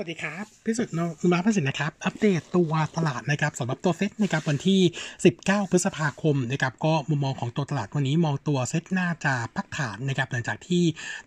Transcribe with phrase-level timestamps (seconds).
[0.00, 4.80] สวัสดีครับ พิสุทธิ์ โนมูระพัฒนสินนะครับ อัปเดตตัวตลาดนะครับสำหรับตัวเซ็ตนะครับวันที่
[5.26, 10.82] 19 พฤษภาคมนะครับก็มุมมองของตัวตลาดวันนี้มองตัวเซ็ตน่าจะพักฐานนะครับหลังจากที่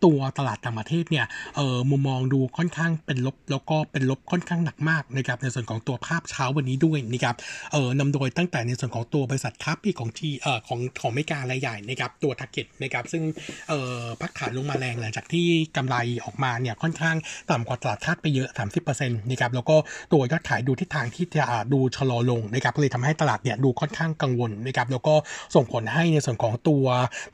[0.06, 7.36] ตัวตลาดต่างประเทศเนี่ยเออมุมมองดูค่อนข้างเป็นลบ แล้วก็เป็นลบค่อนข้างหนักมากนะครับในส่วนของตัวภาพเช้าวันนี้ด้วยนะครับ
[7.72, 13.24] เออนำโดยตั้งแต่ในส่วนของตัวบริษัทค้าปลีกของจีเอ่อของของอเมริการายใหญ่นะครับตัว Target นะครับซึ่ง
[13.70, 15.96] เออพักฐานลงมาแรงหลังจากที่กำไร
[16.26, 17.16] ออกมาเนี่ยค่อนข้าง
[17.52, 19.76] ต่ำกว่าตลาดคาดไปเยอะ30%นะครับแล้วก็
[20.14, 25.14] ตัวยอดขายดูทิศทางที่จะดูชะลอลงนะครับเลยทำให้ตลาดเนี่ยดูค่อนข้างกังวลนะครับแล้วก็
[25.56, 26.86] ส่งผลให้ในส่วนของตัว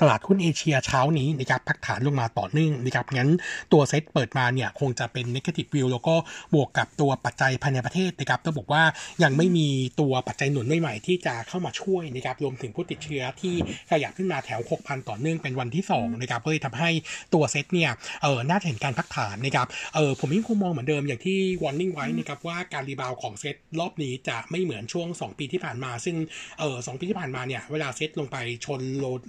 [0.02, 3.29] ตลาดหุ้นเอเชียเช้านี้นะครับพักฐานลงมาต่อเนื่องนะครับงั้น
[3.73, 6.16] ตัวเซ็ตเปิดมาเนี่ยคงจะเป็น negative view แล้วก็
[6.53, 8.83] บวกกับตัวปัจจัยภายในประเทศนะครับต้องบอกว่า
[9.23, 9.67] ยังไม่มี
[9.99, 13.53] ตัวปัจจัยหนุนใหม่ๆที่จะเข้ามาช่วยนะครับรวมถึงผู้ติดเชื้อที่
[13.91, 16.89] ขยับขึ้นมาแถว 6,000 ต่อเนื่องเป็นวันที่2นะครับก็เลยทำให้
[17.33, 17.91] ตัวเซ็ตเนี่ย
[18.23, 26.16] เออน่าจะเห็นการพักฐานนะครับเออผมยังคงมองเหมือนเดิมอย่างที่ warning ไว้นะครับว่าการ rebound ของเซตรอบนี้จะไม่เหมือนช่วง 2 ปีที่ผ่านมา ซึ่ง
[26.59, 29.22] เออ2 ปีที่ผ่านมาเนี่ย เวลาเซตลงไปชน low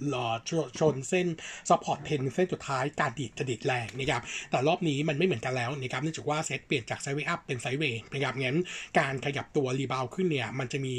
[0.79, 1.27] ชนเส้น
[1.69, 8.57] support trend เส้นสุดท้ายการดีดจะดีดแรงนะครับแต่รอบนี้มันไม่เหมือนกันแล้วนะครับเนื่องจากว่าเซตเปลี่ยนจาก sideway up เป็น sideway นะครับงั้น
[8.99, 10.95] การขยับตัว rebound ขึ้นเนี่ยมันจะมี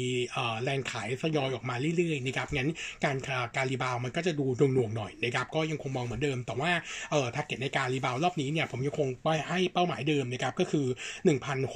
[0.63, 2.69] แรงขายทยอยออกมาเรื่อยๆนะครับงั้น
[3.03, 3.15] การ
[3.55, 6.71] การ rebound มันก็จะดูหน่วงๆหน่อยนะครับก็ยังคงมองเหมือนเดิม แต่ว่า
[7.11, 10.87] เออ target ในการ rebound รอบนี้เนี่ยผมยังคงไปให้เป้าหมายเดิมนะครับก็คือ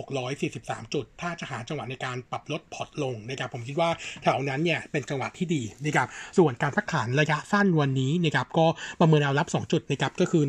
[0.01, 3.89] 1,643 จุด ถ้าจะหาจังหวะในการปรับลดพอร์ตลงนะครับผมคิดว่า
[4.23, 6.07] แถวนั้นเนี่ยเป็นจังหวะที่ดีนะครับ
[6.37, 8.65] ส่วนการพักฐานระยะสั้นวันนี้นะครับก็
[8.99, 10.43] ประเมินแนวรับ 2 จุดนะครับก็คือ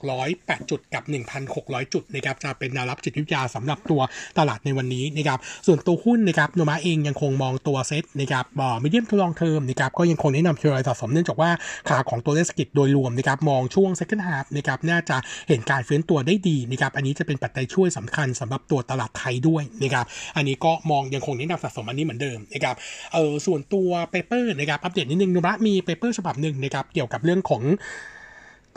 [0.00, 1.02] 1,608 จุดกับ
[1.48, 4.00] 1,600 จุดนะครับจะเป็นแนวรับจิตวิทยาสำหรับตัว
[4.38, 11.50] ตลาดในวันนี้นะครับส่วนตัวหุ้นนะครับโนมูระเองยังคงมองตัวเซ็ตนะครับ for medium to long term นะครับก็ยังคงแนะนำทยอยสะสมเนื่องจากว่า
[11.88, 15.16] ขาของตัวเลขเศรษฐกิจโดยรวมนะครับมองช่วง second half นะครับน่าจะ
[15.48, 22.76] เห็นการฟื้นตัวได้ดีนะครับอันนี้จะเป็นปัจจัยช่วยสำคัญสำหรับตัวตลาดไทยด้วยนะครับอันนี้ก็มองยังคงแนะนำสะสมอันนี้เหมือนเดิมนะครับ
[23.12, 27.62] เออส่วนตัว paper นะครับอัปเดตนิดนึงโนมูระมี paper ฉบับหนึ่งนะครับเกี่ยวกับเรื่องของ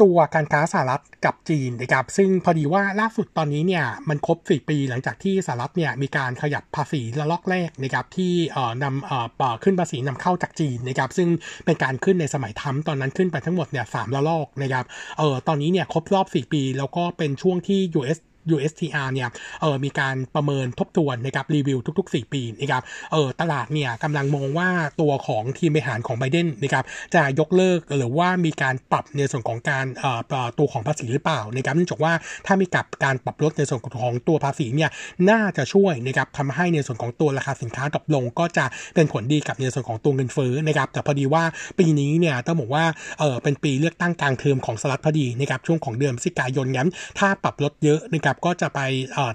[0.05, 9.17] ตัวการค้าสหรัฐกับจีนนะครับซึ่งพอดีว่าล่าสุดตอนนี้เนี่ยมันครบ 4 ปีหลังจากที่สหรัฐเนี่ยมีการขยับภาษีระลอกแรกนะครับที่เอ่อนำเอ่
[9.53, 11.29] อขึ้นภาษีนำเข้าจากจีนนะครับซึ่ง
[11.65, 14.85] เป็นการขึ้นในสมัยทัมตอนนั้นขึ้นไปทั้งหมดเนี่ยสามระลอกนะครับ
[15.17, 18.19] เอ่อตอนนี้เนี่ยครบรอบ 4 ปี แล้วก็เป็นช่วงที่ US
[18.55, 19.29] USTR เนี่ย
[19.61, 24.69] เออมีการประเมินทบทวนนะครับรีวิวทุก ๆ 4 ปีนะครับเออตลาดเนี่ยกำลังมองว่า
[25.01, 26.85] ตัวของทีมบริหารของไบเดนนะครับ
[27.15, 30.11] จะยกเลิกหรือว่ามีการปรับในส่วนของการเอ่
[30.45, 32.13] อตัวของภาษีหรือเปล่านะครับเนื่องจากว่า
[32.45, 34.89] ถ้ามีกับการปรับลดในส่วนของตัวภาษีเนี่ย
[35.29, 38.65] น่าจะช่วยนะครับทำให้ในส่วนของตัวราคาสินค้าดรอปลง ก็จะ
[38.95, 41.43] เป็นผลดีกับในส่วนของตัวเงินเฟ้อนะครับแต่พอดีว่า
[41.79, 42.85] ปีนี้เนี่ยต้องบอกว่า
[43.19, 48.79] เออเป็นปีเลือกตั้งกลางเทอมของสหรัฐพอดีนะครับช่วงของเดือนพฤศจิกายนงั้นถ้าปรับลดเยอะนะครับก็จะไป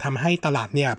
[0.04, 0.90] ทำให้ตลาดเนี่ย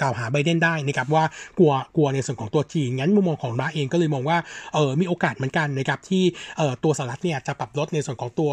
[0.00, 1.24] กล่าวหาไบเดนได้นะครับว่า
[1.58, 4.38] กลัวกลัวในส่วนของตัวจีนงั้นมุมมองของร้าเองก็เลยมองว่า
[4.74, 6.24] เออมีโอกาสเหมือนกันนะครับที่
[6.56, 8.52] เออตัวสหรัฐเนี่ยจะปรับลดในส่วนของตัว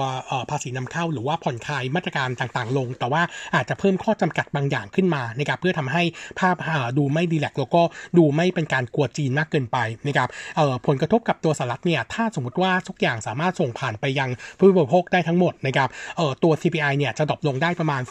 [0.50, 3.22] ภาษีนำเข้า หรือว่าผ่อนคลายมาตรการต่างๆ ลง แต่ว่า
[3.56, 6.04] อาจจะเพิ่มข้อจำกัดบางอย่างขึ้นมานะครับเพื่อทำให้
[6.40, 6.56] ภาพ
[6.98, 7.82] ดูไม่ดีแลกแล้วก็
[8.18, 9.78] ดูไม่เป็นการกลัวจีนมากเกินไป
[10.08, 18.02] นะครับเออผลกระทบกับตัวสหรัฐเนี่ยถ้าสมมติว่าทุกอย่างสามารถส่งผ่านไปยังผู้บริโภคได้ทั้งหมดนะครับเออตัว CPI เนี่ยจะ drop ลงได้ประมาณ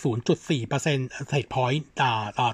[0.40, 1.82] 0.4%เศษพอยต์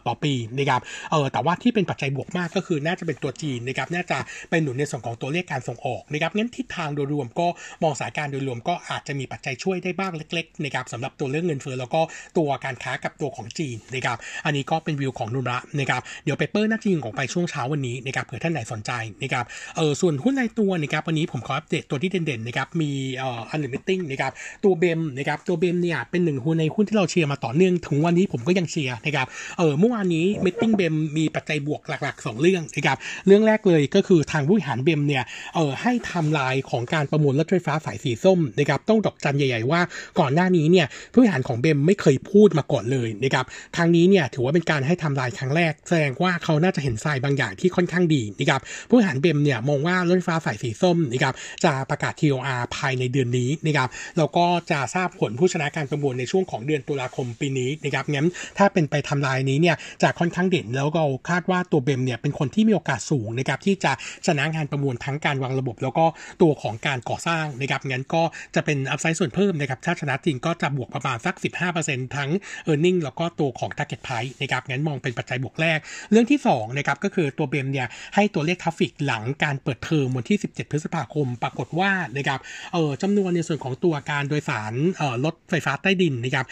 [0.07, 0.81] ต่อปีนะครับ
[1.11, 4.19] เออแต่ว่าที่เป็นปัจจัยบวกมากก็คือน่าจะเป็นตัวจีนนะครับน่าจะ
[4.51, 7.47] เป็นหนุนในส่วนของตัวเลขการส่งออกนะครับงั้นทิศทางโดยรวมก็
[7.83, 12.01] มองสถานการณ์โดยรวมก็อาจจะมีปัจจัยช่วยได้บ้างเล็กๆนะครับสำหรับตัวเรื่องเงินเฟ้อแล้วก็
[12.39, 18.91] ตัวการค้ากับตัวของจีนนะครับอันนี้ก็เป็นวิวของโนมูระนะครับเดี๋ยว paper น่าจะยิงออกไปช่วงเช้าวันนี้นะครับเผื่อท่านไหนสนใจ
[19.23, 19.45] นะครับ
[19.77, 24.33] เออส่วนหุ้นในตัวนะครับวันนี้ผมขออัปเดตตัวที่เด่นๆนะครับมีเอ่อ analyst meeting นะครับ
[24.65, 29.27] ตัว BEM นะครับตัว BEM เนี่ยเป็นหนึ่งหุ้นในหุ้นที่เราเชียร์มาต่อเนื่องถึงวันนี้ผมก็ยังเชียร์นะครับ
[29.59, 35.25] เออเมื่อวานนี้ meeting BEM มีปัจจัยบวกหลักๆ 2 เรื่องนะครับเรื่องแรกเลยก็คือทางผู้บริหารเบมเนี่ย
[35.55, 39.81] เออให้ทำลายของการประมูลรถไฟฟ้าสายสีส้มนะครับต้องดอกจันใหญ่ ๆ ว่า
[40.21, 43.45] ก่อนหน้านี้เนี่ยผู้บริหารของเบมไม่เคยพูดมาก่อนเลยนะครับ
[43.77, 51.35] ครั้งนี้เนี่ยถือว่าเป็นการให้ทำลายครั้งแรก แสดงว่าเขาน่าจะเห็นทรายบางอย่างที่ค่อนข้างดีนะครับผู้บริหารเบมเนี่ยมองว่ารถไฟฟ้าสายสีส้มนะครับ
[51.65, 53.89] จะประกาศ TOR ภายในเดือนนี้นะครับ
[54.19, 58.29] แล้วก็จะทราบผลผู้ชนะการประมูลในช่วงของเดือนตุลาคมปีนี้นะครับงั้น
[58.59, 63.93] ถ้าเป็นไปทำลายนี้เนี่ยเนี่ยจะค่อนข้างเด่นแล้วก็คาดว่าตัว BEM เนี่ยเป็นคนที่มีโอกาสสูงนะครับที่จะ
[64.27, 66.05] ชนะงานประมูลทั้งการวางระบบ แล้วก็
[66.43, 68.23] ตัวของการก่อสร้างนะครับงั้นก็
[68.55, 71.35] จะเป็น upside ส่วนเพิ่มนะครับถ้าชนะจริงก็จะบวกประมาณสัก
[71.77, 72.31] 15%ทั้ง
[72.71, 75.79] e a r n i n g แล้วก็ตัวของ target price นะครับงั้นมองเป็นปัจจัยบวกแรก
[76.11, 82.41] เรื่องที่2นะครับก็คือตัว BEM เนี่ยให้ตัวเลข traffic หลังการเปิดเทอมวันที่ 17 พฤษภาคม ปรากฏว่านะครับ
[82.73, 86.47] เออจำนวนในส่วนของตัวการโดยสารเออรถไฟฟ้าใต้ดินนะครับ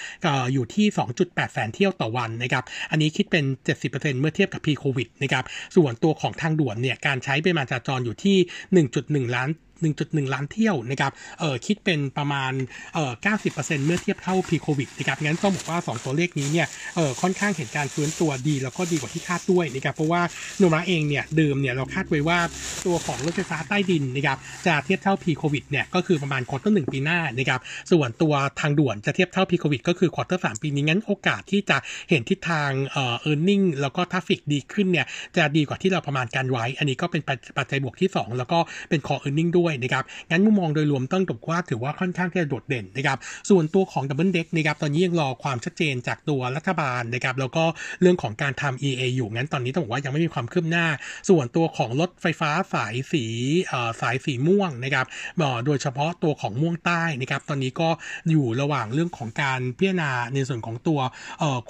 [0.53, 0.87] อยู่ที่
[1.21, 3.44] 2.8 แสนเที่ยวต่อวันนะครับอันนี้คิดเป็น
[3.82, 3.90] 70%
[4.20, 5.44] เมื่อเทียบกับ pre covid นะครับ
[5.76, 8.37] ส่วนตัวของทางด่วนเนี่ย การใช้ปริมาณจราจรอยู่ที่
[9.26, 9.49] 1.1 ล้าน
[9.82, 12.53] 1.1 ล้านเที่ยวนะครับเออคิดเป็นประมาณ
[12.94, 13.12] เออ
[13.44, 16.67] 90%เมื่อเทียบเท่าพีโควิดนะครับงั้นต้องบอกว่า 2 ตัวเลขนี้เนี่ย
[16.97, 20.23] เออค่อนข้างเห็นการฟื้นตัวดี แล้วก็ดีกว่าที่คาดด้วยนะครับเพราะว่า
[20.59, 22.38] โนมาเองเนี่ยเดิมเนี่ยเราคาดไว้ว่า
[22.87, 27.61] ตัวของรถไฟฟ้าใต้ดินนะครับจะเทียบเท่า pre-COVID เนี่ยก็คือประมาณ quarter หนึ่งปีหน้านะครับ
[27.93, 31.76] ส่วนตัวทางด่วนจะเทียบเท่า pre-COVID ก็คือ quarter สามปีนี้งั้นโอกาสที่จะ
[32.11, 35.06] เห็นทิศทางเอ่อ earning แล้วก็ traffic ดีขึ้นเนี่ย
[35.37, 37.23] จะดีกว่าที่เราประมาณการไว้ อันนี้ก็เป็น
[37.59, 38.59] ปัจจัยบวกที่ 2 แล้วก็
[38.91, 43.19] เป็น core earning ด้วยนะครับงั้นมุมมองโดยรวมต้องบอกว่าถือว่าค่อนข้างที่จะโดดเด่นนะครับ
[43.50, 47.64] ส่วนตัวของ double deck นะครับตอนนี้ยังรอความชัดเจนจากตัวรัฐบาลนะครับแล้วก็
[48.00, 50.87] เรื่องของการทำ EIA อยู่งั้นตอนนี้ต้องบอกว่ายังไม่มีความคืบหน้า
[51.28, 53.25] ส่วนตัวของรถไฟฟ้าสายสี
[54.00, 55.06] สายสีม่วงนะครับ
[55.66, 57.88] โดยเฉพาะตัวของม่วงใต้นะครับตอนนี้ก็
[58.31, 61.00] อยู่ระหว่างเรื่องของการพิจารณาในส่วนของตัว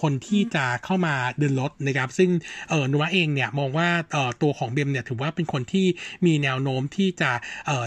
[0.02, 2.30] คนที่จะเข้ามาเดินรถนะครับ ซึ่ง
[2.90, 3.88] นุวะเองเนี่ยมองว่า
[4.42, 5.86] ตัวของเบมเนี่ยถือว่าเป็นคนที่
[6.26, 7.30] มีแนวโน้มที่จะ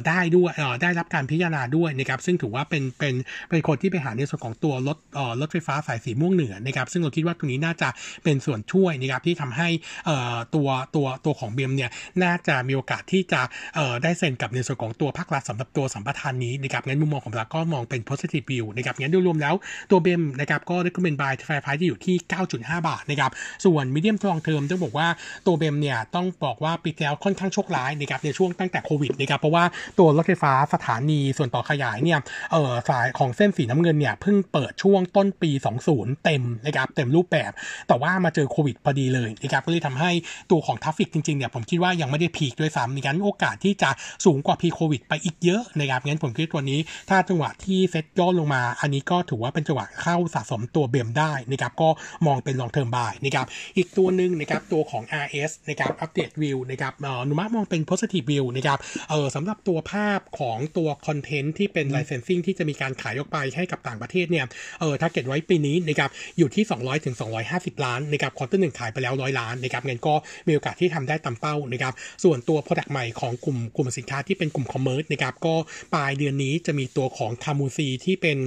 [0.08, 0.52] ได้ด้วย
[0.82, 3.14] ได้รับการพิจารณาด้วยนะครับซึ่งถือว่าเป็นเป็น
[3.50, 7.90] เป็นคนที่ไปหาในส่วนของตัวรถเออรถไฟฟ้าสายสีม่วงเหนือนะครับซึ่งเราคิดว่าตรงนี้น่าจะ
[8.24, 9.68] เป็นส่วนช่วยนะครับที่ทำให้
[10.06, 11.90] เอ่อตัวตัวตัวของเบียมเนี่ย
[12.24, 13.42] น่าจะมีโอกาสที่จะ
[13.76, 19.56] เอ่อได้เซ็นกับในส่วนของตัวภาครัฐสำหรับตัวสัมปทานนี้นะครับงั้นมุมมองของเราก็มองเป็น positive view นะครับงั้นโดยรวมแล้ว
[19.92, 22.16] ตัวเบมนะครับก็ recommend buy ไฟฟ้าที่อยู่ที่
[22.52, 23.32] 9.5 บาทนะครับ
[23.66, 25.08] ส่วน medium long term ต้องบอกว่า
[25.46, 29.64] ตัวเบมเนี่ยต้องบอกว่าปีแล้วค่อนข้างโชคร้ายนะครับในช่วงตั้งแต่โควิดนะครับเพราะว่า
[30.00, 32.20] ตัวรถไฟฟ้าสถานีส่วนต่อขยายเนี่ย
[32.52, 35.52] เออสายของเส้นสีน้ำเงินเนี่ยเพิ่งเปิดช่วงต้นปี
[35.88, 37.52] 20 เต็มนะครับเต็มรูปแบบ
[37.88, 40.12] แต่ว่ามาเจอโควิดพอดีเลยนะครับก็เลยทำให้
[40.52, 43.90] ตัวของ traffic จริงๆเนี่ยผมคิดว่ายังไม่ได้ peak ด้วยซ้ำในการโอกาสที่จะ
[44.26, 46.80] สูงกว่า pre-COVID ไปอีกเยอะนะครับงั้นผมคิดตัวนี้
[47.10, 51.90] ถ้าจังหวะที่เซ็ตย่อลงมา อันนี้ก็ถือว่าเป็นจังหวะเข้าสะสมตัว BEM ได้นะครับก็
[52.26, 53.46] มองเป็น long term buy นะครับ
[53.78, 58.78] อีกตัวหนึ่งนะครับตัวของ RS นะครับอัปเดตวิวนะครับโนมูระมองเป็น positive view นะครับ
[59.10, 64.46] เออสำหรับตัวภาพของตัว content ที่เป็น licensing ที่จะมีการขายออกไปให้กับต่างประเทศเนี่ย
[64.80, 67.16] เออ target ไว้ปีนี้นะครับอยู่ที่ 200ถึง
[67.50, 70.14] 250 ล้านนะครับ quarter หนึ่งขายไปแล้ว 100 ล้านนะครับงั้นก็
[70.48, 71.94] มีโอกาสที่ทำได้ตามเป้านะครับ
[72.24, 75.56] ส่วนตัว Product ใหม่ของกลุ่มกลุ่มสินค้าที่เป็นกลุ่ม commerce นะครับก็
[75.94, 78.40] ปลายเดือนนี้จะมีตัวของ Camu C ที่เป็น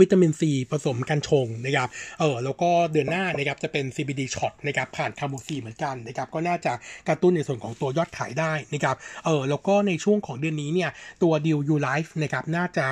[0.00, 1.88] วิตามินซีผสมกันชงนะครับ
[2.20, 6.72] เออแล้วก็เดือนหน้านะครับจะเป็น CBD shot นะครับผ่านคาร์บูซีเหมือนกันนะครับก็น่าจะ
[7.08, 10.90] กระตุ้นในส่วนของตัวยอดขายได้นะครับ เออแล้วก็ในช่วงของเดือนนี้เนี่ย
[11.22, 12.86] ตัวดิวยูไลฟ์นะครับน่าจะ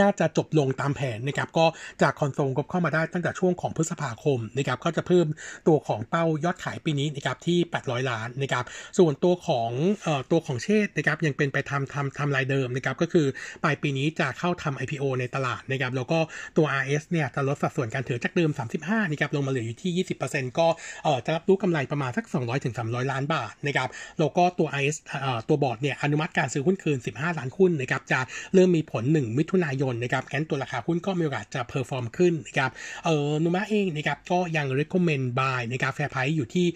[0.00, 1.66] น่าจะจบลงตามแผนนะครับก็
[2.02, 5.26] จากคอนโซลก็เข้ามาได้ตั้งแต่ช่วงของพฤษภาคมนะครับก็จะเพิ่ม
[5.68, 8.64] ตัวของเป้ายอดขายปีนี้นะครับที่ 800 ล้านนะครับ
[8.98, 9.70] ส่วนตัวของ
[10.02, 13.26] เอ่อตัวของเชษนะครับยังเป็นไปทำทำทำลายเดิมนะครับก็คือ
[13.64, 16.18] ปลายปีนี้จะเข้าทำ IPO ในตลาดนะครับแล้วก็
[16.56, 18.50] ตัว RS เนี่ยจะลดสัดส่วนการถือจากเดิม
[18.82, 19.92] 35นะครับลงมาเหลืออยู่ที่
[20.28, 20.66] 20%ก็
[21.04, 23.88] เอ่อจะรับรู้กำไรประมาณสัก 200ถึง300 ล้านบาทนะครับ
[24.18, 28.20] แล้วก็ตัว RS เอ่อตัวบอร์ดเนี่ยอนุมัติการซื้อหุ้นคืน 15 ล้านหุ้นนะครับจะ
[28.54, 32.70] เริ่มมีผล 1 มิถุนายนนะครับงั้นตัวราคาหุ้นก็มีโอกาสจะ perform ขึ้นนะครับ
[33.04, 36.66] เออโนมูระเองนะครับก็ยัง recommend buy นะครับ fair price อยู่ที่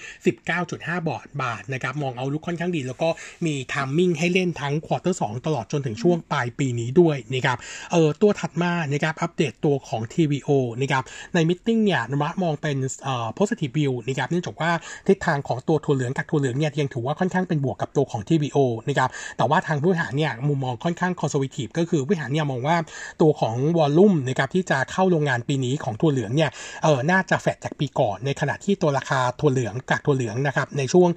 [0.54, 3.08] 19.5 บาทบาทนะครับมอง outlook ค่อนข้างดี แล้วก็
[3.46, 7.58] มี timing ให้เล่นทั้ง quarter 2ตลอดจนถึงช่วงปลายปีนี้ด้วยนะครับ
[7.92, 10.50] เออตัวถัดมานะครับอัปเดตตัวของ TVO
[10.80, 11.04] นะครับ
[11.34, 14.70] ใน meeting เนี่ยโนมูระมองเป็นเอ่อ positive view นะครับเนื่องจากว่า
[15.06, 22.76] ทิศทางของตัวถั่วเหลืองกับกากถั่วเหลืองเนี่ยยังถือว่าค่อนข้างเป็นบวกกับตัวของ TVO นะครับแต่ว่าทางผู้บริหารเนี่ยมุมมองค่อนข้าง conservative ก็คือผู้บริหารเนี่ยมองว่า
[23.20, 26.50] ตัวของ volume นะครับที่จะเข้าโรงงานปีนี้ของถั่วเหลืองเนี่ย
[26.84, 31.08] เออน่าจะแฟดจากปีก่อน ในขณะที่ตัวราคาถั่วเหลืองกากถั่วเหลืองนะครับในช่วง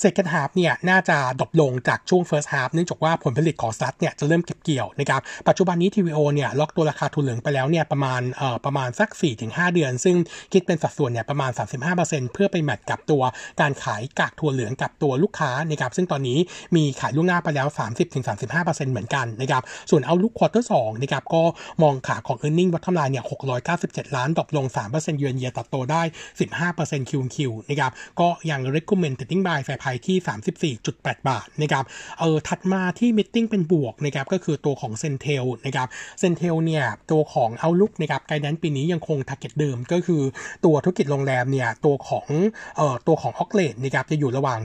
[0.00, 9.08] second half เนี่ยน่าจะ drop ลงจากช่วง first half เนื่องจากว่าผลผลิตของสหรัฐเนี่ยจะเริ่มเก็บเกี่ยวนะครับ ปัจจุบันนี้ TVO เนี่ยล็อกตัวราคาถั่วเหลืองไปแล้วเนี่ยประมาณเอ่อประมาณสัก
[9.42, 10.16] 4-5 เดือน ซึ่ง
[10.52, 11.50] คิดเป็นสัดส่วนเนี่ยประมาณ
[11.92, 13.22] 35%เพื่อไป match กับตัว
[13.60, 16.38] การขายกากถั่วเหลืองกับตัวลูกค้านะครับซึ่งตอนนี้
[16.76, 17.68] มีขายล่วงหน้าไปแล้ว
[18.34, 21.42] 30-35%เหมือนกันนะครับส่วน outlook quarter สองนะครับก็
[21.82, 23.24] มองคาดของ earning วัตถุลายเนี่ย
[23.70, 26.02] 697 ล้าน drop ลง3%เยือนเยียตัดโตได้
[26.60, 31.84] 15%คิวคิวนะครับก็ยัง recommend t i n g buy แฟร์พรส์ที่ 34.8 บาทนะครับ
[32.20, 35.88] เออถัดมาที่ meeting เป็นบวกนะครับก็คือตัวของ CENTEL นะครับ
[36.20, 40.22] CENTEL เนี่ยตัวของ outlook นะครับ guidance ปีนี้ยังคง target เดิมก็คือ
[40.64, 42.28] ตัวธุรกิจโรงแรมเนี่ยตัวของ
[42.76, 44.58] เอ่อตัวของ occ rate นะครับจะอยู่ระหว่าง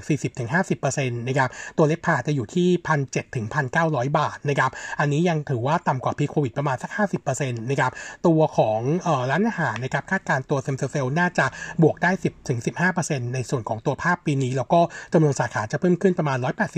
[0.57, 2.67] 40-50%นะครับตัว RevPAR จะอยู่ที่
[3.03, 3.45] 1,700ถึง
[3.81, 6.91] 1,900บาทนะครับอันนี้ยังถือว่าต่ำกว่า pre โควิดประมาณสัก
[7.25, 7.91] 50%นะครับ
[8.27, 11.45] ตัวของเอ่อร้านอาหารนะครับคาดการณ์ตัว same-store sales น่าจะ
[11.83, 12.59] บวกได้ 10ถึง
[12.97, 14.81] 15%ในส่วนของตัวภาพปีนี้แล้วก็
[15.13, 16.37] จำนวนสาขาจะเพิ่มขึ้นประมาณ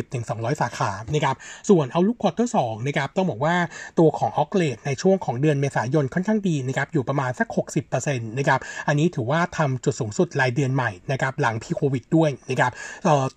[0.09, 1.35] 180-200 สาขานะครับ
[1.69, 3.55] ส่วน outlook quarter 2นะครับต้องบอกว่า
[3.99, 7.47] ตัวของ occ rate ในช่วงของเดือนเมษายนค่อนข้างดีนะครับอยู่ประมาณสัก
[7.87, 12.71] 60%นะครับอันนี้ถือว่าทำจุดสูงสุดรายเดือนใหม่นะครับหลัง pre โควิดด้วยนะครับ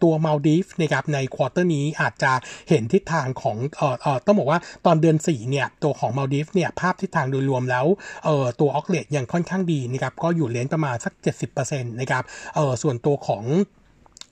[0.02, 2.32] ตัวมัลดีฟส์นะครับใน quarter นี้อาจจะ
[2.68, 7.86] เห็นทิศทางของเอ่อเอ่อต้องบอกว่าตอนเดือน4เนี่ยตัวของมัลดีฟส์เนี่ยภาพทิศทางโดยรวมแล้ว
[8.24, 11.12] เอ่อตัว occ rate ยังค่อนข้างดีนะครับก็อยู่ range ประมาณสัก
[11.52, 12.24] 70%นะครับ
[12.54, 13.44] เอ่อส่วนตัวของ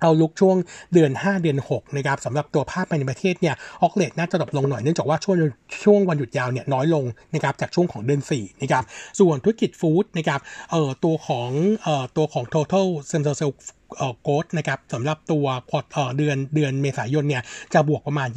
[0.02, 0.56] เอาลุกช่วง
[0.94, 5.36] เดือน 5 เดือน6นะครับสำหรับตัวภาพภายในประเทศเนี่ยออกเลทน่าจะดรอปลงหน่อยเนื่องจากว่าช่วง
[5.84, 7.04] ช่วงวันหยุดยาวเนี่ยน้อยลง
[7.34, 8.84] นะครับจากช่วงของเดือน4นะครับ
[9.20, 10.40] ส่วนธุรกิจฟู้ดนะครับ
[10.70, 11.50] เอ่อตัวของ
[11.82, 13.81] เอ่อตัวของ total central sales เอ่อ
[14.22, 17.42] โกดนะครับสำหรับตัวควอเออเดือนเดือนเมษายนเนี่ย
[17.74, 18.28] จะบวกประมาณ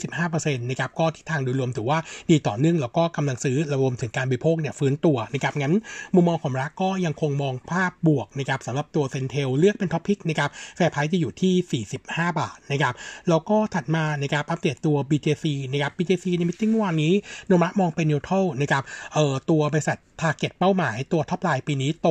[0.00, 1.98] 20-25%นะครับก็ทิศทางโดยรวมถือว่า
[2.30, 5.74] ดีต่อเนื่องแล้วก็กำลังซื้อรวมถึงการบริโภคเนี่ยฟื้นตัวนะครับงั้น
[6.14, 12.94] มุมมองของเราก็ยังคงมองภาพบวกนะครับสำหรับตัว CENTEL เลือกเป็น top pick นะครับ fair price จะอยู่ที่ 45 บาทนะครับ
[13.28, 17.14] แล้วก็ถัดมานะครับอัปเดตตัว BJC นะครับ BJC ใน meeting วันนี้
[17.46, 18.82] โนมูระมองเป็น neutral นะครับ
[19.14, 22.08] เอ่อตัวบริษัท target เป้าหมายตัว top line ปีนี้โต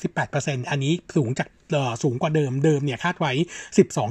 [0.00, 1.48] 15-18%อันนี้สูงจาก
[2.02, 3.32] สูงกว่าเดิมเดิมเนี่ยคาดไว้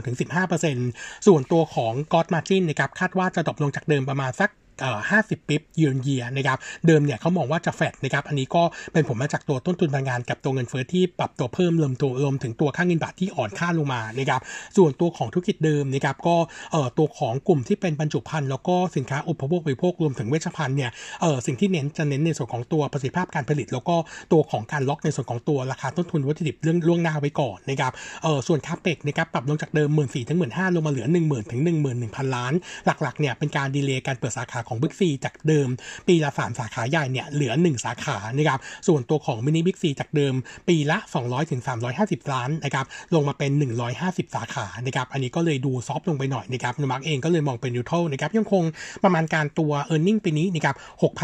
[0.04, 4.50] 12-15%ส่วนตัวของ g o ดมาจินนะครับคาดว่าจะ drop ลงจากเดิมประมาณสัก
[4.82, 8.63] เอ่อ50 ปิบเยือนเยียนะครับ เดิมเนี่ยเขามองว่าจะแฟดนะครับ อันนี้ก็
[8.94, 14.41] เป็นผลมาจากตัวต้นทุนพลังงานกับตัวเงินเฟ้อที่ปรับตัวเพิ่มรวมตัวรวมถึงตัวค่าเงินบาทที่อ่อนค่าลงมานะครับ
[14.77, 16.36] ส่วนตัวของธุรกิจเดิมนะครับก็
[16.72, 20.91] เอ่อตัวของกลุ่มที่เป็นบรรจุภัณฑ์แล้วก็สินค้าอุปโภคบริโภครวมถึงเวชภัณฑ์เนี่ย
[21.22, 23.96] เอ่อสิ่งที่เน้นจะเน้นในส่วนของตัวประสิทธิภาพการผลิต แล้วก็
[24.32, 27.91] ตัวของการล็อกในส่วนของตัวราคาต้นทุนวัตถุดิบเรื่องล่วงหน้าไว้ก่อนนะครับ
[28.24, 32.53] เอ่อส่วนคาเปกนะครับปรับลงจากเดิม 1 4ื่นถึงหมื่นห้าลงมาเหลือ 1 0,000 ถึง 1 1 0 0 0 ล้าน
[32.86, 35.67] หลักๆเนี่ยเป็นการ delay การเปิดสาขาของบิ๊กซีจากเดิม
[36.07, 40.34] ปีละ 3 สาขาใหญ่เนี่ยเหลือ 1 สาขานะครับส่วนตัวของมินิบิ๊กซีจากเดิม
[40.67, 41.62] ปีละ 200ถึง
[41.95, 43.51] 350 ล้านนะครับลงมาเป็น
[43.93, 48.63] 150 สาขานะครับอันนี้ก็เลยดู soft ลงไปหน่อยนะครับโนมูระเองก็เลยมองเป็น neutral นะครับยังคง
[49.03, 50.75] ประมาณการตัว e a r n i n g ปีนี้นะครับ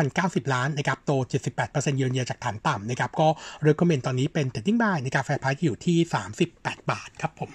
[0.04, 1.12] 6,090 ล้านนะครับโต
[1.60, 3.28] 78%เยือนเยียจากฐานต่ำนะครับก็
[3.68, 5.98] recommend ตอนนี้เป็น trading buy นะครับ fair price อยู่ที่
[6.44, 7.50] 38 บาทครับผม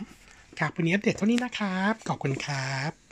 [0.59, 2.97] ครับวันนี้อัปเดตเท่านี้นะครับ ขอบคุณครับ